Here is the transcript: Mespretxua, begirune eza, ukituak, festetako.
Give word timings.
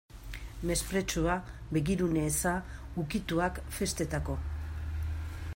Mespretxua, 0.69 1.35
begirune 1.77 2.25
eza, 2.31 2.55
ukituak, 3.05 3.63
festetako. 3.79 4.39